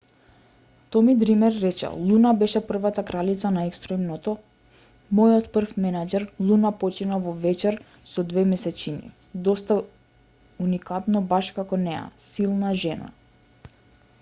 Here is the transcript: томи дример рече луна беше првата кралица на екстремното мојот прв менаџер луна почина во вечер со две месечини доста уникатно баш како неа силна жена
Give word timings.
томи 0.93 1.13
дример 1.23 1.55
рече 1.65 1.89
луна 2.05 2.29
беше 2.43 2.61
првата 2.71 3.03
кралица 3.09 3.51
на 3.57 3.65
екстремното 3.71 4.33
мојот 5.19 5.51
прв 5.59 5.75
менаџер 5.85 6.25
луна 6.51 6.71
почина 6.85 7.19
во 7.27 7.35
вечер 7.45 7.77
со 8.15 8.25
две 8.33 8.47
месечини 8.57 9.13
доста 9.51 9.79
уникатно 10.67 11.25
баш 11.37 11.53
како 11.61 11.81
неа 11.85 12.01
силна 12.33 12.73
жена 12.87 13.13